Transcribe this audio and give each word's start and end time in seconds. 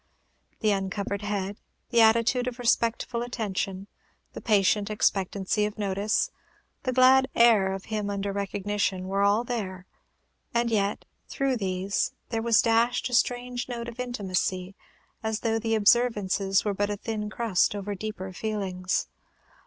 The 0.61 0.71
uncovered 0.71 1.21
head, 1.21 1.57
the 1.91 2.01
attitude 2.01 2.47
of 2.47 2.57
respectful 2.57 3.21
attention, 3.21 3.85
the 4.33 4.41
patient 4.41 4.89
expectancy 4.89 5.63
of 5.67 5.77
notice, 5.77 6.31
the 6.81 6.91
glad 6.91 7.27
air 7.35 7.71
of 7.71 7.85
him 7.85 8.09
under 8.09 8.33
recognition, 8.33 9.07
were 9.07 9.21
all 9.21 9.43
there; 9.43 9.85
and 10.55 10.71
yet, 10.71 11.05
through 11.29 11.57
these, 11.57 12.13
there 12.29 12.41
was 12.41 12.63
dashed 12.63 13.09
a 13.11 13.13
strange 13.13 13.67
tone 13.67 13.87
of 13.87 13.99
intimacy, 13.99 14.73
as 15.21 15.41
though 15.41 15.59
the 15.59 15.75
observances 15.75 16.65
were 16.65 16.73
but 16.73 16.89
a 16.89 16.97
thin 16.97 17.29
crust 17.29 17.75
over 17.75 17.93
deeper 17.93 18.33
feelings. 18.33 19.07